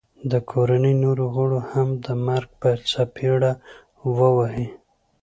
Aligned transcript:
د 0.31 0.33
کوړنۍ 0.51 0.93
نورو 1.03 1.25
غړو 1.35 1.59
هم 1.71 1.87
د 2.05 2.07
مرګ 2.27 2.49
په 2.61 2.69
څپېړه 2.89 3.51
وه 4.17 4.29
وهي 4.37 4.67